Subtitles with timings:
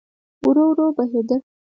[0.43, 1.35] ورو، ورو بهیدله